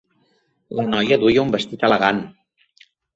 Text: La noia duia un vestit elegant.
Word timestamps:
La 0.79 0.85
noia 0.93 1.19
duia 1.23 1.43
un 1.47 1.51
vestit 1.57 1.85
elegant. 1.91 2.23